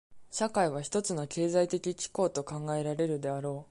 [0.31, 3.59] 社会は一つの経済的機構と考えられるであろう。